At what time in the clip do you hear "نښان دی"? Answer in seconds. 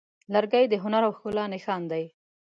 1.53-2.03